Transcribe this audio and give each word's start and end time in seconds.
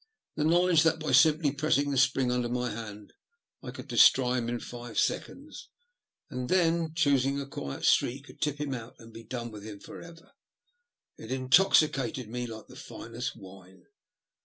The 0.35 0.43
knowledge 0.45 0.81
that 0.81 0.97
by 0.99 1.11
simply 1.11 1.51
pressing 1.51 1.91
the 1.91 1.97
spring 1.99 2.31
under 2.31 2.49
my 2.49 2.71
hand 2.71 3.13
I 3.61 3.69
could 3.69 3.87
destroy 3.87 4.33
him 4.33 4.49
in 4.49 4.59
five 4.59 4.97
seconds, 4.97 5.69
and 6.27 6.49
then 6.49 6.95
choosing 6.95 7.39
a 7.39 7.45
quiet 7.45 7.85
street 7.85 8.25
eould 8.25 8.39
tip 8.39 8.59
him 8.59 8.73
out 8.73 8.95
and 8.97 9.13
be 9.13 9.23
done 9.23 9.51
with 9.51 9.63
him 9.63 9.79
for 9.79 10.01
ever, 10.01 10.31
in 11.19 11.49
toxicated 11.49 12.29
me 12.29 12.47
like 12.47 12.65
the 12.65 12.75
finest 12.75 13.33
wine. 13.35 13.83